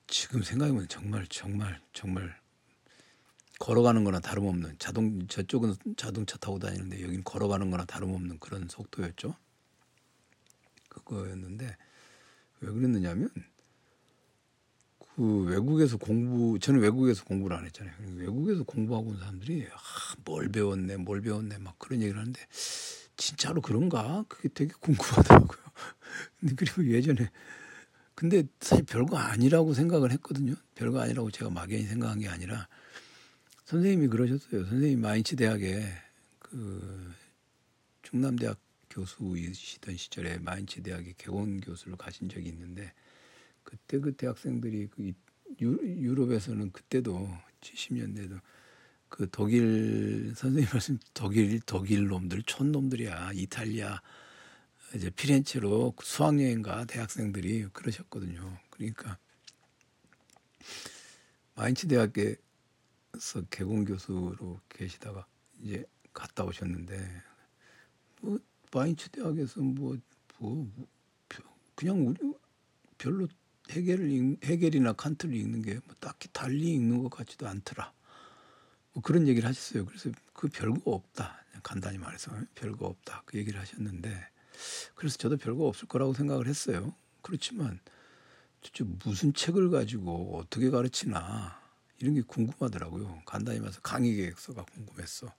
지금 0.07 0.43
생각해보면 0.43 0.89
정말 0.89 1.27
정말 1.29 1.81
정말 1.93 2.41
걸어가는 3.59 4.05
거나 4.05 4.21
다름없는 4.21 4.77
자동 4.79 5.27
저쪽은 5.29 5.75
자동차 5.97 6.37
타고 6.37 6.59
다니는데 6.59 7.03
여기는 7.03 7.25
걸어가는 7.25 7.71
거나 7.71 7.85
다름없는 7.85 8.39
그런 8.39 8.69
속도였죠. 8.69 9.35
그거였는데 10.89 11.77
왜 12.61 12.73
그랬느냐면 12.73 13.31
그 15.15 15.45
외국에서 15.45 15.97
공부 15.97 16.59
저는 16.59 16.81
외국에서 16.81 17.25
공부를 17.25 17.57
안 17.57 17.65
했잖아요. 17.67 17.95
외국에서 18.17 18.65
공부하고 18.65 19.11
온 19.11 19.19
사람들이 19.19 19.69
아, 19.73 19.79
뭘 20.25 20.49
배웠네, 20.49 20.97
뭘 20.97 21.21
배웠네 21.21 21.59
막 21.59 21.79
그런 21.79 22.03
얘기를 22.03 22.19
하는데 22.21 22.41
진짜로 23.16 23.61
그런가? 23.61 24.25
그게 24.28 24.49
되게 24.49 24.73
궁금하더라고요. 24.81 25.59
근데 26.40 26.54
그리고 26.57 26.87
예전에 26.87 27.31
근데 28.14 28.45
사실 28.61 28.85
별거 28.85 29.16
아니라고 29.16 29.75
생각을 29.75 30.12
했거든요. 30.12 30.54
별거 30.75 31.00
아니라고 31.00 31.31
제가 31.31 31.50
막연히 31.50 31.85
생각한 31.85 32.21
게 32.21 32.28
아니라 32.28 32.69
선생님이 33.64 34.09
그러셨어요. 34.09 34.64
선생님 34.66 35.00
마인츠 35.00 35.37
대학에 35.37 35.85
그 36.38 37.12
중남대학 38.02 38.59
교수이시던 38.90 39.97
시절에 39.97 40.38
마인츠 40.38 40.83
대학에 40.83 41.14
개원 41.16 41.61
교수를 41.61 41.97
가신 41.97 42.28
적이 42.28 42.50
있는데 42.50 42.92
그때 43.62 43.99
그 43.99 44.12
대학생들이 44.12 44.88
그 44.88 45.12
유럽에서는 45.61 46.73
그때도 46.73 47.28
70년대도 47.61 48.40
그 49.12 49.28
독일 49.31 50.33
선생님 50.37 50.71
말씀 50.73 50.99
독일 51.12 51.61
독일 51.66 52.07
놈들 52.07 52.42
촌놈들이야 52.45 53.33
이탈리아 53.35 54.00
이제 54.95 55.11
피렌체로 55.11 55.94
수학여행 56.03 56.62
가 56.62 56.87
대학생들이 56.87 57.68
그러셨거든요. 57.75 58.59
그러니까 58.70 59.18
마인츠 61.55 61.87
대학에서 61.88 62.38
개공 63.51 63.85
교수로 63.85 64.61
계시다가 64.70 65.27
이제 65.61 65.85
갔다 66.14 66.44
오셨는데 66.44 67.22
뭐 68.22 68.38
마인츠 68.72 69.11
대학에서 69.11 69.61
뭐, 69.61 69.98
뭐, 70.38 70.55
뭐 70.75 70.88
그냥 71.75 72.07
우리 72.07 72.18
별로 72.96 73.29
해겔을 73.70 74.11
읽, 74.11 74.44
해겔이나 74.44 74.94
칸트를 74.94 75.35
읽는 75.35 75.61
게 75.62 75.75
뭐 75.85 75.94
딱히 76.01 76.29
달리 76.33 76.72
읽는 76.75 77.03
것 77.03 77.11
같지도 77.11 77.46
않더라. 77.46 77.92
뭐 78.92 79.02
그런 79.02 79.26
얘기를 79.28 79.48
하셨어요. 79.48 79.87
그래서 79.87 80.11
그 80.33 80.48
별거 80.48 80.90
없다. 80.90 81.38
간단히 81.62 81.98
말해서 81.98 82.33
별거 82.55 82.87
없다. 82.87 83.22
그 83.26 83.38
얘기를 83.38 83.61
하셨는데 83.61 84.28
그래서 84.94 85.16
저도 85.16 85.37
별거 85.37 85.66
없을 85.66 85.88
거라고 85.88 86.12
생각을 86.12 86.46
했어요. 86.46 86.94
그렇지만 87.22 87.81
도대체 88.61 88.85
무슨 89.05 89.33
책을 89.33 89.70
가지고 89.70 90.38
어떻게 90.38 90.70
가르치나 90.70 91.61
이런 91.98 92.14
게 92.14 92.22
궁금하더라고요. 92.22 93.22
간단히 93.24 93.61
말해서 93.61 93.81
강의 93.81 94.14
계획서가 94.16 94.64
궁금했어. 94.64 95.33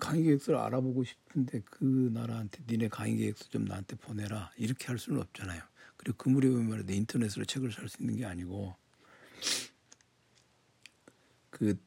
강의 0.00 0.24
계획서를 0.24 0.60
알아보고 0.60 1.04
싶은데 1.04 1.62
그 1.64 2.10
나라한테 2.12 2.62
니네 2.68 2.88
강의 2.88 3.16
계획서 3.16 3.48
좀 3.48 3.64
나한테 3.64 3.96
보내라 3.96 4.52
이렇게 4.56 4.86
할 4.88 4.98
수는 4.98 5.20
없잖아요. 5.20 5.62
그리고 5.96 6.16
그 6.18 6.28
무렵에 6.28 6.62
말이야 6.62 6.94
인터넷으로 6.94 7.44
책을 7.44 7.72
살 7.72 7.88
수 7.88 8.02
있는 8.02 8.16
게 8.16 8.26
아니고 8.26 8.76
그 11.50 11.78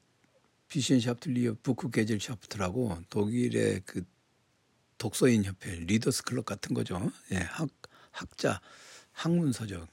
Wissenschaftliche 0.72 1.58
Buchgesellschaft라고 1.62 2.98
독일의 3.10 3.82
그 3.86 4.06
독서인 4.98 5.44
협회 5.44 5.76
readers 5.76 6.24
club 6.24 6.46
같은 6.46 6.74
거죠. 6.74 7.12
예, 7.34 7.40
학 7.40 7.68
학자 8.12 8.62
학문 9.12 9.52
서적 9.52 9.86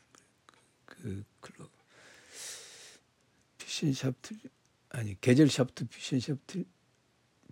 그 0.84 1.24
클럽 1.40 1.68
비시엔 3.58 3.92
샤프트 3.92 4.36
아니 4.90 5.20
게젤 5.20 5.48
샤프트 5.48 5.88
비시엔 5.88 6.20
샤프트 6.20 6.64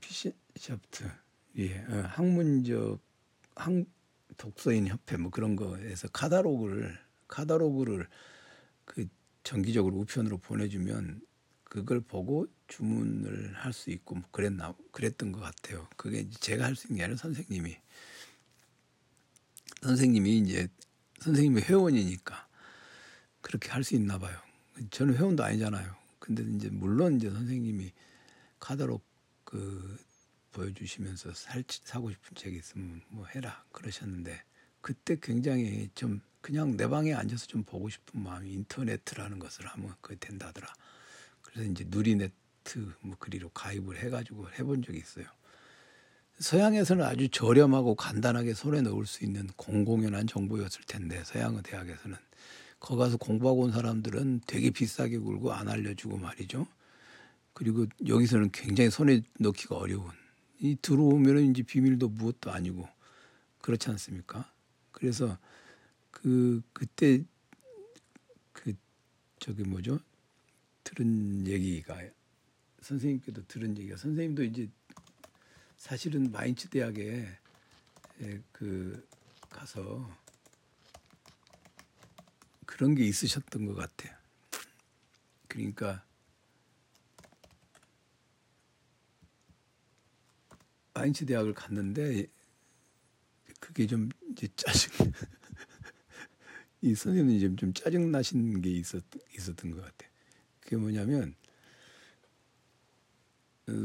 비시엔 0.00 0.32
샤프트 0.56 1.10
예, 1.58 1.78
어, 1.80 2.04
학문적 2.06 3.00
학 3.56 3.72
독서인 4.36 4.86
협회 4.86 5.16
뭐 5.16 5.32
그런 5.32 5.56
거에서 5.56 6.06
카다로그를 6.12 6.96
카다로그를 7.26 8.06
그 8.84 9.08
정기적으로 9.42 9.96
우편으로 9.96 10.38
보내주면 10.38 11.25
그걸 11.80 12.00
보고 12.00 12.46
주문을 12.68 13.54
할 13.54 13.72
수 13.72 13.90
있고 13.90 14.16
뭐 14.16 14.24
그랬나 14.30 14.74
그랬던 14.92 15.32
것 15.32 15.40
같아요. 15.40 15.88
그게 15.96 16.28
제가 16.30 16.64
할 16.64 16.74
수 16.76 16.86
있는 16.88 16.98
게 16.98 17.04
아니라 17.04 17.18
선생님이 17.18 17.76
선생님이 19.82 20.38
이제 20.38 20.68
선생님의 21.20 21.64
회원이니까 21.64 22.48
그렇게 23.40 23.70
할 23.70 23.84
수 23.84 23.94
있나 23.94 24.18
봐요. 24.18 24.38
저는 24.90 25.16
회원도 25.16 25.44
아니잖아요. 25.44 25.94
근데 26.18 26.42
이제 26.56 26.68
물론 26.70 27.16
이제 27.16 27.30
선생님이 27.30 27.92
카다로그 28.58 29.04
그 29.44 29.98
보여주시면서 30.52 31.34
살, 31.34 31.62
사고 31.68 32.10
싶은 32.10 32.34
책이 32.34 32.56
있으면 32.56 33.02
뭐 33.08 33.26
해라 33.26 33.64
그러셨는데 33.72 34.42
그때 34.80 35.18
굉장히 35.20 35.90
좀 35.94 36.20
그냥 36.40 36.76
내 36.76 36.88
방에 36.88 37.12
앉아서 37.12 37.46
좀 37.46 37.62
보고 37.64 37.88
싶은 37.88 38.22
마음이 38.22 38.52
인터넷이라는 38.52 39.38
것을 39.38 39.66
하면 39.66 39.94
그게 40.00 40.16
된다더라. 40.16 40.72
그래서 41.56 41.70
이제 41.70 41.84
누리네트 41.88 42.92
뭐 43.00 43.16
그리로 43.18 43.48
가입을 43.48 43.98
해가지고 43.98 44.50
해본 44.58 44.82
적이 44.82 44.98
있어요. 44.98 45.24
서양에서는 46.38 47.02
아주 47.02 47.30
저렴하고 47.30 47.94
간단하게 47.94 48.52
손에 48.52 48.82
넣을 48.82 49.06
수 49.06 49.24
있는 49.24 49.46
공공연한 49.56 50.26
정보였을 50.26 50.82
텐데 50.86 51.24
서양의 51.24 51.62
대학에서는 51.62 52.14
거기 52.78 52.98
가서 52.98 53.16
공부하고 53.16 53.62
온 53.62 53.72
사람들은 53.72 54.42
되게 54.46 54.68
비싸게 54.68 55.16
굴고 55.16 55.50
안 55.54 55.68
알려주고 55.68 56.18
말이죠. 56.18 56.66
그리고 57.54 57.86
여기서는 58.06 58.50
굉장히 58.52 58.90
손에 58.90 59.22
넣기가 59.38 59.76
어려운 59.76 60.10
이 60.60 60.76
들어오면은 60.82 61.50
이제 61.52 61.62
비밀도 61.62 62.10
무엇도 62.10 62.50
아니고 62.50 62.86
그렇지 63.62 63.88
않습니까? 63.88 64.52
그래서 64.92 65.38
그 66.10 66.60
그때 66.74 67.24
그 68.52 68.74
저기 69.38 69.62
뭐죠? 69.62 70.00
들은 70.86 71.46
얘기가 71.48 72.00
선생님께도 72.80 73.46
들은 73.48 73.76
얘기가 73.76 73.96
선생님도 73.96 74.44
이제 74.44 74.68
사실은 75.76 76.30
마인츠 76.30 76.68
대학에 76.68 77.26
그 78.52 79.06
가서 79.50 80.08
그런 82.64 82.94
게 82.94 83.04
있으셨던 83.04 83.66
것 83.66 83.74
같아요. 83.74 84.16
그러니까 85.48 86.04
마인츠 90.94 91.26
대학을 91.26 91.52
갔는데 91.52 92.26
그게 93.58 93.88
좀 93.88 94.08
이제 94.30 94.46
짜증 94.54 94.90
이 96.80 96.94
선생님이 96.94 97.40
좀, 97.40 97.56
좀 97.56 97.74
짜증 97.74 98.12
나신 98.12 98.62
게 98.62 98.70
있었 98.70 99.02
있었던 99.34 99.72
것 99.72 99.82
같아요. 99.82 100.15
그게 100.66 100.76
뭐냐면 100.76 101.36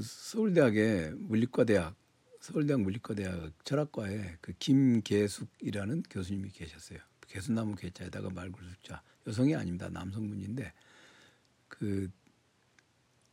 서울대학에 0.04 1.12
물리과 1.15 1.63
대학 1.65 1.96
서울대학 2.41 2.82
물리과대학 2.82 3.54
철학과에 3.63 4.38
그 4.41 4.54
김계숙이라는 4.58 6.04
교수님이 6.10 6.50
계셨어요. 6.50 6.98
개수나무 7.28 7.76
개자에다가 7.76 8.32
말굴숙자 8.32 9.04
여성이 9.28 9.56
아닙니다. 9.56 9.89
남성분인데 9.89 10.74
그 11.67 12.10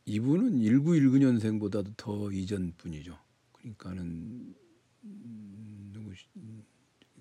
이분은 0.05 0.59
1919년생보다도 0.59 1.97
더 1.97 2.31
이전 2.31 2.71
분이죠. 2.77 3.17
그러니까는 3.53 4.55
누구 5.91 6.13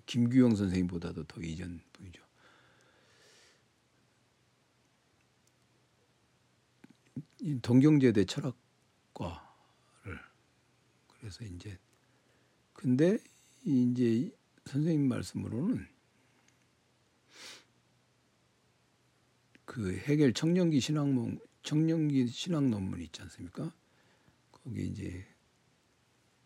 김규영 0.05 0.57
선생님보다도 0.57 1.25
더 1.25 1.41
이전 1.41 1.81
분이죠. 1.95 2.28
동경제대 7.63 8.25
철학과를 8.25 8.59
그래서 11.09 11.45
이제 11.45 11.79
근데 12.73 13.19
이제 13.65 14.31
선생님 14.67 15.09
말씀으로는 15.09 15.87
그 19.65 19.97
해겔 19.97 20.33
청년기 20.33 20.81
신학문 20.81 21.39
청년기 21.63 22.29
신학 22.29 22.65
논문 22.65 23.01
있지 23.03 23.21
않습니까? 23.23 23.73
거기 24.51 24.87
이제 24.87 25.27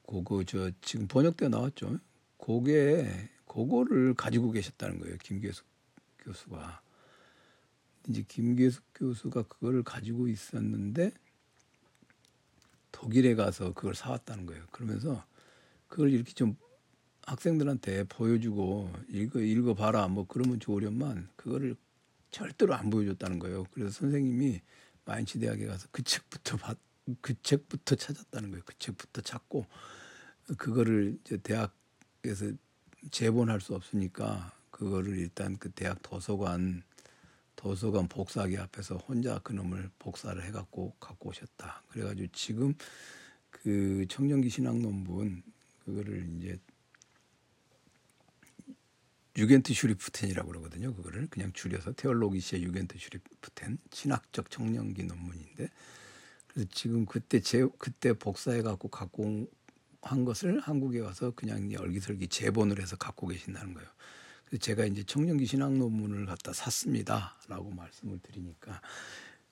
그거 0.06 0.44
저 0.44 0.70
지금 0.80 1.06
번역돼 1.06 1.48
나왔죠. 1.48 1.98
그게 2.38 3.30
그거를 3.46 4.14
가지고 4.14 4.50
계셨다는 4.50 4.98
거예요. 4.98 5.16
김계숙 5.18 5.66
교수가. 6.18 6.82
이제 8.08 8.24
김계숙 8.26 8.84
교수가 8.94 9.42
그거를 9.44 9.82
가지고 9.82 10.28
있었는데 10.28 11.12
독일에 12.90 13.34
가서 13.34 13.72
그걸 13.72 13.94
사왔다는 13.94 14.46
거예요. 14.46 14.64
그러면서 14.70 15.24
그걸 15.88 16.10
이렇게 16.10 16.32
좀 16.32 16.56
학생들한테 17.26 18.04
보여주고 18.04 18.92
읽어 19.08 19.40
읽어봐라 19.40 20.08
뭐 20.08 20.26
그러면 20.26 20.58
좋으련만 20.60 21.28
그거를 21.36 21.76
절대로 22.30 22.74
안 22.74 22.90
보여줬다는 22.90 23.38
거예요. 23.38 23.64
그래서 23.72 23.90
선생님이 23.90 24.60
마인츠 25.04 25.38
대학에 25.38 25.66
가서 25.66 25.88
그 25.90 26.02
책부터 26.02 26.56
봤, 26.56 26.78
그 27.20 27.34
책부터 27.42 27.94
찾았다는 27.96 28.50
거예요. 28.50 28.62
그 28.64 28.74
책부터 28.78 29.20
찾고 29.22 29.66
그거를 30.56 31.18
이제 31.24 31.36
대학에서 31.36 32.52
재본할 33.10 33.60
수 33.60 33.74
없으니까 33.74 34.52
그거를 34.70 35.18
일단 35.18 35.56
그 35.58 35.70
대학 35.70 36.00
도서관 36.02 36.82
도서관 37.62 38.08
복사기 38.08 38.58
앞에서 38.58 38.96
혼자 38.96 39.38
그놈을 39.38 39.88
복사를 40.00 40.42
해갖고 40.46 40.96
갖고 40.98 41.28
오셨다. 41.28 41.84
그래가지고 41.90 42.26
지금 42.32 42.74
그 43.50 44.04
청년기 44.08 44.50
신학 44.50 44.78
논문 44.78 45.44
그거를 45.84 46.28
이제 46.36 46.58
유겐트 49.36 49.72
슈리프텐이라고 49.72 50.48
그러거든요. 50.48 50.92
그거를 50.92 51.28
그냥 51.28 51.52
줄여서 51.52 51.92
테올로기시의 51.92 52.64
유겐트 52.64 52.98
슈리프텐 52.98 53.78
신학적 53.92 54.50
청년기 54.50 55.04
논문인데 55.04 55.68
그래서 56.48 56.68
지금 56.72 57.06
그때 57.06 57.38
제 57.38 57.64
그때 57.78 58.12
복사해 58.12 58.62
갖고 58.62 58.88
갖고 58.88 59.48
한 60.00 60.24
것을 60.24 60.58
한국에 60.58 60.98
와서 60.98 61.30
그냥 61.36 61.70
얼기설기 61.78 62.26
재본을 62.26 62.80
해서 62.80 62.96
갖고 62.96 63.28
계신다는 63.28 63.72
거예요. 63.72 63.88
제가 64.58 64.84
이제 64.86 65.02
청년기 65.02 65.46
신학 65.46 65.72
논문을 65.74 66.26
갖다 66.26 66.52
샀습니다라고 66.52 67.70
말씀을 67.70 68.18
드리니까 68.20 68.80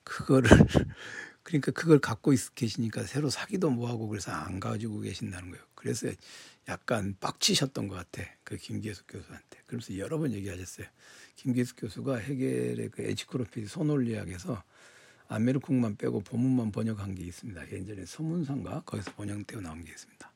그거를 0.03 0.49
그러니까 1.43 1.71
그걸 1.71 1.99
갖고 1.99 2.33
있, 2.33 2.53
계시니까 2.53 3.03
새로 3.03 3.29
사기도 3.29 3.69
뭐하고 3.69 4.07
그래서 4.07 4.31
안 4.31 4.59
가지고 4.59 4.99
계신다는 4.99 5.49
거예요. 5.51 5.63
그래서 5.75 6.07
약간 6.67 7.15
빡치셨던 7.19 7.87
것 7.87 7.95
같아. 7.95 8.23
그 8.43 8.57
김계숙 8.57 9.07
교수한테. 9.07 9.59
그래서 9.65 9.97
여러 9.97 10.19
번 10.19 10.31
얘기하셨어요. 10.31 10.87
김계숙 11.35 11.77
교수가 11.81 12.17
해겔의 12.17 12.89
그 12.89 13.01
에치크로피 13.01 13.65
소논리학에서 13.65 14.63
아메르콩만 15.27 15.95
빼고 15.95 16.21
본문만 16.21 16.71
번역한 16.71 17.15
게 17.15 17.23
있습니다. 17.23 17.71
예전에 17.71 18.05
서문상가 18.05 18.83
거기서 18.85 19.13
번역되어 19.13 19.61
나온 19.61 19.83
게 19.83 19.91
있습니다. 19.91 20.31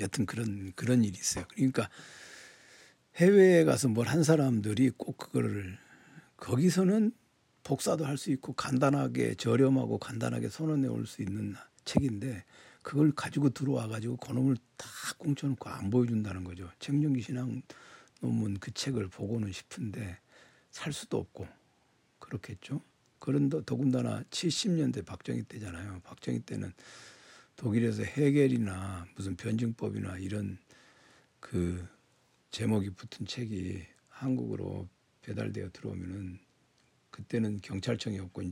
여튼 0.00 0.26
그런 0.26 0.72
그런 0.74 1.04
일이 1.04 1.16
있어요. 1.18 1.44
그러니까 1.54 1.88
해외에 3.16 3.64
가서 3.64 3.88
뭘 3.88 4.06
한 4.08 4.22
사람들이 4.22 4.90
꼭 4.96 5.18
그거를 5.18 5.78
거기서는 6.36 7.12
복사도 7.64 8.04
할 8.04 8.16
수 8.16 8.30
있고 8.32 8.52
간단하게 8.54 9.34
저렴하고 9.36 9.98
간단하게 9.98 10.48
선언해 10.48 10.88
올 10.88 11.06
수 11.06 11.22
있는 11.22 11.54
책인데 11.84 12.44
그걸 12.82 13.12
가지고 13.12 13.50
들어와 13.50 13.86
가지고 13.86 14.16
그놈을 14.16 14.56
다 14.76 14.88
꽁쳐놓고 15.18 15.68
안 15.68 15.90
보여준다는 15.90 16.42
거죠. 16.44 16.68
청년기 16.80 17.22
신앙 17.22 17.62
논문 18.20 18.58
그 18.58 18.72
책을 18.72 19.08
보고는 19.08 19.52
싶은데 19.52 20.18
살 20.70 20.92
수도 20.92 21.18
없고 21.18 21.46
그렇겠죠. 22.18 22.80
그런데 23.18 23.60
더군다나 23.64 24.22
70년대 24.30 25.04
박정희 25.04 25.44
때잖아요. 25.44 26.00
박정희 26.02 26.40
때는 26.40 26.72
독일에서 27.56 28.02
헤겔이나 28.02 29.06
무슨 29.14 29.36
변증법이나 29.36 30.18
이런 30.18 30.58
그 31.38 31.86
제목이 32.52 32.90
붙은 32.90 33.24
책이 33.24 33.82
한국으로 34.10 34.86
배달되어 35.22 35.70
들어오면은 35.72 36.38
그때는 37.10 37.62
경찰청이 37.62 38.18
없고 38.18 38.42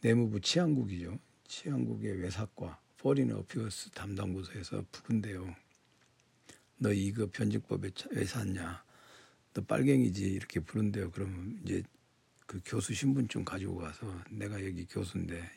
내무부 0.00 0.40
치안국이죠. 0.40 1.16
치안국의 1.46 2.20
외사과 2.20 2.80
foreign 2.98 3.30
affairs 3.30 3.90
담당 3.90 4.34
부서에서 4.34 4.84
부른대요. 4.90 5.54
너 6.78 6.92
이거 6.92 7.30
변증법에 7.30 7.92
왜 8.10 8.24
샀냐? 8.24 8.84
너 9.54 9.62
빨갱이지 9.62 10.24
이렇게 10.24 10.58
부른대요. 10.58 11.12
그러면 11.12 11.60
이제 11.62 11.84
그 12.44 12.60
교수 12.64 12.92
신분증 12.92 13.44
가지고 13.44 13.76
가서 13.76 14.20
내가 14.30 14.64
여기 14.64 14.84
교수인데 14.84 15.48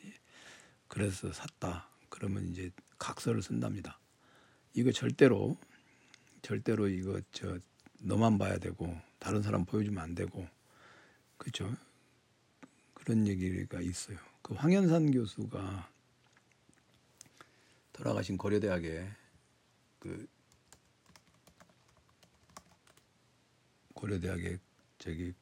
그래서 0.86 1.32
샀다. 1.32 1.90
그러면 2.10 2.48
이제 2.48 2.70
각서를 2.96 3.42
쓴답니다. 3.42 3.98
이거 4.72 4.92
절대로 4.92 5.58
절대로 6.42 6.88
이거 6.88 7.20
저 7.32 7.58
너만 8.00 8.38
봐야 8.38 8.58
되고 8.58 8.98
다른 9.18 9.42
사람 9.42 9.64
보여주면 9.64 10.02
안 10.02 10.14
되고 10.14 10.46
그렇죠. 11.36 11.74
그런 12.94 13.26
얘기가 13.26 13.80
있어요. 13.80 14.18
그 14.42 14.54
황현산 14.54 15.10
교수가 15.10 15.90
돌아가신 17.92 18.36
고려대학에 18.36 19.08
그 19.98 20.26
고려대학의 23.94 24.58
저기 24.98 25.34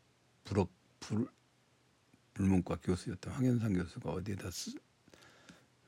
불업 0.45 0.69
불 1.01 1.29
불문과 2.35 2.77
교수였던 2.77 3.33
황현상 3.33 3.73
교수가 3.73 4.11
어디에다 4.11 4.51
쓰, 4.53 4.73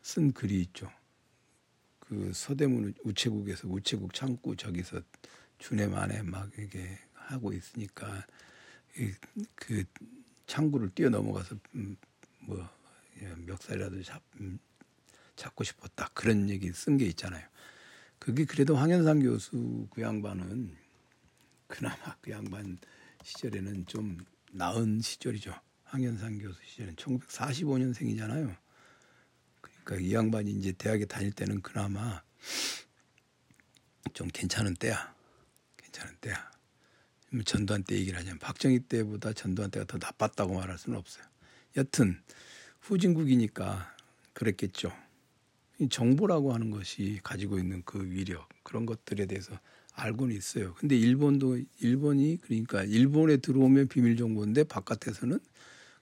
쓴 0.02 0.32
글이 0.32 0.60
있죠. 0.62 0.90
그 2.10 2.32
서대문 2.34 2.92
우체국에서 3.04 3.68
우체국 3.68 4.12
창구 4.12 4.56
저기서 4.56 5.00
주내 5.58 5.84
안에 5.84 6.22
막 6.22 6.50
이게 6.58 6.98
하고 7.14 7.52
있으니까 7.52 8.26
그 9.54 9.84
창구를 10.48 10.90
뛰어 10.90 11.08
넘어가서 11.08 11.54
음, 11.76 11.96
뭐 12.40 12.68
예, 13.22 13.32
멱살이라도 13.46 14.02
잡, 14.02 14.20
음, 14.40 14.58
잡고 15.36 15.62
싶었다 15.62 16.10
그런 16.12 16.50
얘기 16.50 16.72
쓴 16.72 16.98
게 16.98 17.06
있잖아요. 17.06 17.46
그게 18.18 18.44
그래도 18.44 18.74
황현상 18.74 19.20
교수 19.20 19.86
그 19.92 20.02
양반은 20.02 20.76
그나마 21.68 22.16
그 22.20 22.32
양반 22.32 22.76
시절에는 23.22 23.86
좀 23.86 24.18
나은 24.50 25.00
시절이죠. 25.00 25.54
황현상 25.84 26.38
교수 26.38 26.60
시절은 26.66 26.96
1945년생이잖아요. 26.96 28.56
그러니까 29.84 30.08
이 30.08 30.14
양반이 30.14 30.50
이제 30.52 30.72
대학에 30.72 31.04
다닐 31.04 31.32
때는 31.32 31.62
그나마 31.62 32.22
좀 34.12 34.28
괜찮은 34.32 34.74
때야. 34.74 35.14
괜찮은 35.76 36.14
때야. 36.20 36.50
뭐 37.32 37.42
전두환 37.42 37.84
때 37.84 37.96
얘기를 37.96 38.18
하자면 38.18 38.38
박정희 38.38 38.80
때보다 38.80 39.32
전두환 39.32 39.70
때가 39.70 39.86
더 39.86 39.98
나빴다고 39.98 40.54
말할 40.54 40.78
수는 40.78 40.98
없어요. 40.98 41.24
여튼 41.76 42.20
후진국이니까 42.80 43.94
그랬겠죠. 44.32 44.92
정보라고 45.88 46.52
하는 46.52 46.70
것이 46.70 47.20
가지고 47.22 47.58
있는 47.58 47.82
그 47.84 48.10
위력 48.10 48.48
그런 48.62 48.84
것들에 48.84 49.26
대해서 49.26 49.58
알고는 49.92 50.36
있어요. 50.36 50.74
근데 50.74 50.96
일본도 50.96 51.60
일본이 51.80 52.38
그러니까 52.42 52.84
일본에 52.84 53.38
들어오면 53.38 53.88
비밀 53.88 54.16
정보인데 54.16 54.64
바깥에서는 54.64 55.38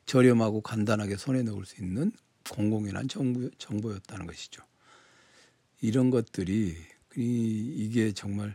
저렴하고 0.06 0.62
간단하게 0.62 1.16
손에 1.16 1.42
넣을 1.42 1.64
수 1.64 1.82
있는 1.82 2.12
공공연한 2.50 3.08
정보, 3.08 3.48
정보였다는 3.58 4.26
것이죠. 4.26 4.62
이런 5.80 6.10
것들이 6.10 6.76
이 7.16 7.90
게 7.92 8.12
정말 8.12 8.54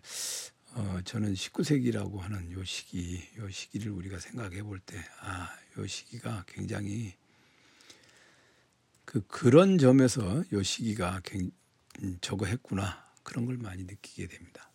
어, 0.76 1.00
저는 1.06 1.34
19세기라고 1.34 2.18
하는 2.18 2.52
요 2.52 2.64
시기, 2.64 3.22
요 3.38 3.50
시기를 3.50 3.92
우리가 3.92 4.20
생각해 4.20 4.64
볼 4.64 4.80
때, 4.80 4.98
아, 5.22 5.50
요 5.78 5.86
시기가 5.86 6.46
굉장히 6.48 7.14
그 9.06 9.22
그런 9.28 9.78
점에서 9.78 10.44
요 10.52 10.64
시기가 10.64 11.22
저거 12.22 12.46
했구나 12.48 13.06
그런 13.22 13.46
걸 13.46 13.58
많이 13.58 13.84
느끼게 13.84 14.28
됩니다. 14.28 14.72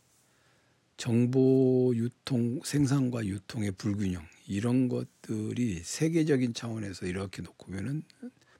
정보 0.96 1.92
유통 1.96 2.60
생산과 2.64 3.24
유통의 3.26 3.72
불균형 3.72 4.24
이런 4.46 4.88
것들이 4.88 5.80
세계적인 5.82 6.54
차원에서 6.54 7.06
이렇게 7.06 7.42
놓고 7.42 7.66
보면은 7.66 8.02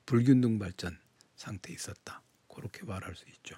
불균등 0.09 0.59
발전 0.59 0.99
상태에 1.37 1.75
있었다. 1.75 2.23
그렇게 2.49 2.83
말할 2.85 3.15
수 3.15 3.27
있죠. 3.29 3.57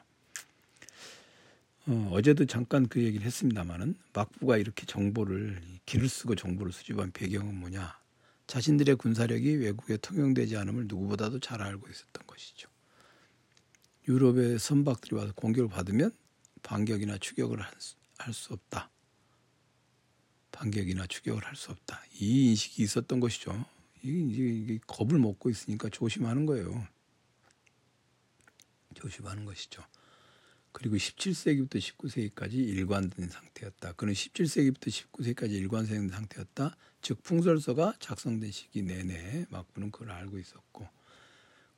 어, 1.86 2.10
어제도 2.12 2.44
잠깐 2.44 2.88
그 2.88 3.00
얘기를 3.04 3.24
했습니다마는 3.24 3.94
막부가 4.12 4.56
이렇게 4.56 4.84
정보를 4.84 5.62
길을 5.86 6.08
쓰고 6.08 6.34
정보를 6.34 6.72
수집한 6.72 7.12
배경은 7.12 7.54
뭐냐? 7.54 7.96
자신들의 8.48 8.96
군사력이 8.96 9.58
외국에 9.58 9.96
통용되지 9.96 10.56
않음을 10.56 10.88
누구보다도 10.88 11.38
잘 11.38 11.62
알고 11.62 11.88
있었던 11.88 12.26
것이죠. 12.26 12.68
유럽의 14.08 14.58
선박들이 14.58 15.14
와서 15.14 15.32
공격을 15.34 15.68
받으면 15.70 16.10
반격이나 16.64 17.18
추격을 17.18 17.60
할수 18.18 18.52
없다. 18.54 18.90
반격이나 20.50 21.06
추격을 21.06 21.44
할 21.44 21.54
수 21.54 21.70
없다. 21.70 22.02
이 22.18 22.48
인식이 22.50 22.82
있었던 22.82 23.20
것이죠. 23.20 23.64
이게, 24.02 24.48
이게 24.48 24.78
겁을 24.86 25.18
먹고 25.18 25.50
있으니까 25.50 25.88
조심하는 25.88 26.46
거예요. 26.46 26.86
조심하는 28.94 29.44
것이죠. 29.44 29.82
그리고 30.72 30.96
17세기부터 30.96 31.78
19세기까지 31.78 32.54
일관된 32.54 33.28
상태였다. 33.28 33.92
그는 33.92 34.12
17세기부터 34.12 34.88
19세기까지 34.88 35.50
일관된 35.50 36.08
상태였다. 36.08 36.76
즉 37.02 37.22
풍설서가 37.22 37.94
작성된 37.98 38.50
시기 38.50 38.82
내내 38.82 39.46
막부는 39.50 39.90
그걸 39.90 40.10
알고 40.10 40.38
있었고 40.38 40.88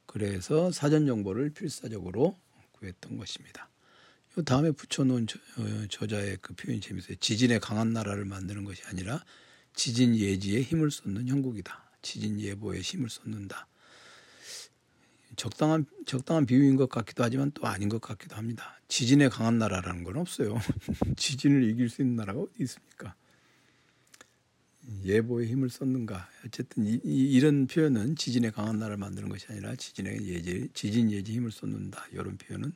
그래서 0.07 0.71
사전 0.73 1.07
정보를 1.07 1.51
필사적으로 1.51 2.39
구했던 2.73 3.17
것입니다. 3.17 3.71
요 4.37 4.43
다음에 4.43 4.73
붙여놓은 4.73 5.27
저, 5.27 5.39
어, 5.59 5.87
저자의 5.89 6.39
그 6.41 6.55
표현이 6.55 6.81
재밌어요. 6.81 7.17
지진에 7.17 7.59
강한 7.59 7.93
나라를 7.93 8.25
만드는 8.25 8.65
것이 8.65 8.83
아니라 8.87 9.25
지진 9.75 10.17
예지에 10.17 10.63
힘을 10.63 10.91
쏟는 10.91 11.29
형국이다. 11.29 11.92
지진 12.03 12.41
예보에 12.41 12.81
힘을 12.81 13.09
쏟는다. 13.09 13.69
적당한 15.37 15.87
적당한 16.05 16.45
비유인 16.45 16.77
것 16.77 16.89
같기도 16.89 17.25
하지만 17.25 17.51
또 17.53 17.67
아닌 17.67 17.89
것 17.89 18.01
같기도 18.01 18.37
합니다. 18.37 18.79
지진에 18.89 19.29
강한 19.29 19.59
나라라는 19.59 20.05
건 20.05 20.19
없어요. 20.19 20.59
지진을 21.17 21.71
이길 21.71 21.89
수 21.89 22.03
있는 22.03 22.17
나라가 22.17 22.41
어디 22.41 22.63
있습니까? 22.65 23.15
예보에 25.05 25.47
힘을 25.47 25.71
쏟는가. 25.71 26.29
어쨌든 26.45 26.87
이, 26.87 27.01
이, 27.05 27.41
런 27.41 27.67
표현은 27.67 28.17
지진에 28.17 28.51
강한 28.51 28.79
나라를 28.79 28.97
만드는 28.97 29.29
것이 29.29 29.47
아니라 29.49 29.77
지진에 29.77 30.21
예지, 30.23 30.69
지진 30.75 31.11
예지 31.11 31.33
힘을 31.33 31.53
쏟는다. 31.53 32.05
이런 32.13 32.37
표현은 32.37 32.73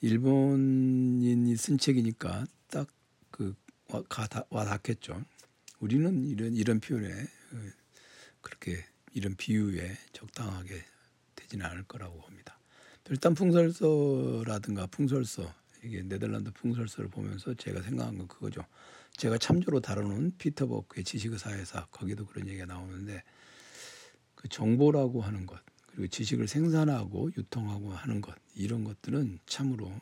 일본인이 0.00 1.56
쓴 1.56 1.78
책이니까 1.78 2.46
딱그 2.68 3.54
와 4.50 4.64
닿겠죠. 4.64 5.24
우리는 5.78 6.24
이런 6.24 6.54
이런 6.54 6.80
표현에 6.80 7.08
어, 7.08 7.70
그렇게 8.46 8.84
이런 9.12 9.34
비유에 9.34 9.96
적당하게 10.12 10.80
되지는 11.34 11.66
않을 11.66 11.82
거라고 11.82 12.20
봅니다. 12.20 12.56
일단 13.10 13.34
풍설서라든가 13.34 14.86
풍설서 14.86 15.52
이게 15.82 16.02
네덜란드 16.02 16.52
풍설서를 16.52 17.10
보면서 17.10 17.54
제가 17.54 17.82
생각한 17.82 18.18
건 18.18 18.28
그거죠. 18.28 18.64
제가 19.16 19.36
참조로 19.38 19.80
다뤄놓은 19.80 20.36
피터 20.38 20.68
버크의 20.68 21.02
지식의 21.02 21.40
사회사 21.40 21.86
거기도 21.86 22.24
그런 22.24 22.46
얘기가 22.46 22.66
나오는데 22.66 23.24
그 24.36 24.48
정보라고 24.48 25.22
하는 25.22 25.44
것 25.44 25.58
그리고 25.88 26.06
지식을 26.06 26.46
생산하고 26.46 27.32
유통하고 27.36 27.90
하는 27.90 28.20
것 28.20 28.32
이런 28.54 28.84
것들은 28.84 29.40
참으로 29.46 29.92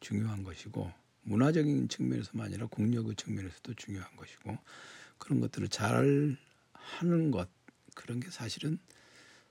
중요한 0.00 0.42
것이고 0.42 0.90
문화적인 1.22 1.88
측면에서만 1.88 2.46
아니라 2.46 2.66
국력의 2.66 3.14
측면에서도 3.14 3.74
중요한 3.74 4.16
것이고 4.16 4.58
그런 5.18 5.40
것들을 5.40 5.68
잘 5.68 6.36
하는 6.82 7.30
것 7.30 7.48
그런 7.94 8.20
게 8.20 8.30
사실은 8.30 8.78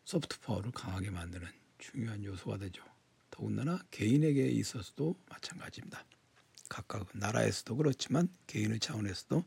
소프트 0.03 0.39
파워를 0.39 0.71
강하게 0.71 1.11
만드는 1.11 1.47
중요한 1.77 2.23
요소가 2.23 2.57
되죠. 2.57 2.83
더군다나 3.29 3.79
개인에게 3.91 4.47
있어서도 4.47 5.15
마찬가지입니다. 5.29 6.05
각각 6.69 7.07
나라에서도 7.13 7.75
그렇지만 7.75 8.29
개인의 8.47 8.79
차원에서도 8.79 9.43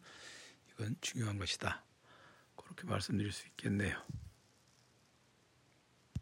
이건 0.73 0.97
중요한 1.01 1.39
것이다. 1.39 1.85
그렇게 2.57 2.85
말씀드릴 2.85 3.33
수 3.33 3.47
있겠네요. 3.49 3.97